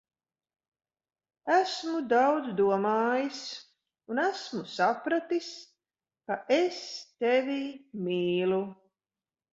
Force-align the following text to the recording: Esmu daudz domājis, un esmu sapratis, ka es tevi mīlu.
Esmu 1.55 1.99
daudz 2.13 2.47
domājis, 2.61 3.43
un 4.15 4.23
esmu 4.23 4.63
sapratis, 4.79 5.51
ka 6.31 6.39
es 6.59 6.81
tevi 7.25 7.63
mīlu. 8.09 8.63